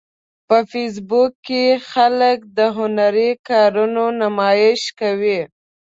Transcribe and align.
په 0.47 0.57
فېسبوک 0.71 1.31
کې 1.47 1.63
خلک 1.91 2.37
د 2.57 2.59
هنري 2.77 3.29
کارونو 3.49 4.03
نمایش 4.21 4.81
کوي 4.99 5.39